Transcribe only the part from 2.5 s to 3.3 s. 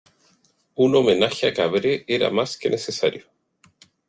que necesario.